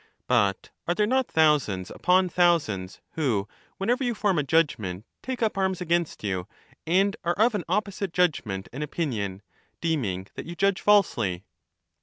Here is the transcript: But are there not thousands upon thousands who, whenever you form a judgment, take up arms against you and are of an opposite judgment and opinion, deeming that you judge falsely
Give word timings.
But 0.25 0.71
are 0.87 0.95
there 0.95 1.05
not 1.05 1.27
thousands 1.29 1.91
upon 1.91 2.27
thousands 2.27 3.01
who, 3.11 3.47
whenever 3.77 4.03
you 4.03 4.15
form 4.15 4.39
a 4.39 4.43
judgment, 4.43 5.05
take 5.21 5.43
up 5.43 5.59
arms 5.59 5.79
against 5.79 6.23
you 6.23 6.47
and 6.87 7.15
are 7.23 7.33
of 7.35 7.53
an 7.53 7.63
opposite 7.69 8.11
judgment 8.11 8.67
and 8.73 8.81
opinion, 8.81 9.43
deeming 9.79 10.25
that 10.35 10.47
you 10.47 10.55
judge 10.55 10.81
falsely 10.81 11.43